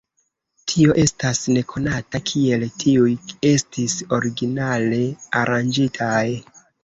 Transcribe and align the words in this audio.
Tio 0.71 0.93
estas 1.01 1.41
nekonata, 1.57 2.21
kiel 2.29 2.65
tiuj 2.83 3.11
estis 3.51 3.95
originale 4.19 5.03
aranĝitaj. 5.43 6.25